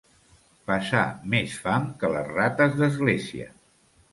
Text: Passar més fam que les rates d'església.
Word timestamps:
Passar 0.69 1.03
més 1.35 1.53
fam 1.67 1.85
que 2.01 2.11
les 2.15 2.33
rates 2.33 2.81
d'església. 2.81 3.51